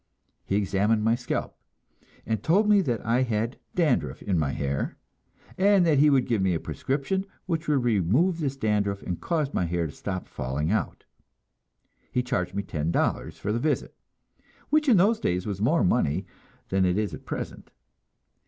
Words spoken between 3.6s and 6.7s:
dandruff in my hair, and that he would give me a